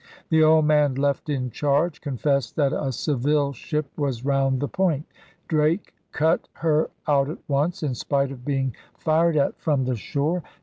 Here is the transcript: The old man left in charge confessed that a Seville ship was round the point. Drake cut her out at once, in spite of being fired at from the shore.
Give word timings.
The 0.29 0.41
old 0.43 0.65
man 0.65 0.95
left 0.95 1.29
in 1.29 1.51
charge 1.51 2.01
confessed 2.01 2.55
that 2.55 2.73
a 2.73 2.91
Seville 2.91 3.53
ship 3.53 3.85
was 3.95 4.25
round 4.25 4.59
the 4.59 4.67
point. 4.67 5.05
Drake 5.47 5.93
cut 6.11 6.47
her 6.53 6.89
out 7.07 7.29
at 7.29 7.37
once, 7.47 7.83
in 7.83 7.93
spite 7.93 8.31
of 8.31 8.43
being 8.43 8.75
fired 8.97 9.37
at 9.37 9.59
from 9.61 9.85
the 9.85 9.95
shore. 9.95 10.41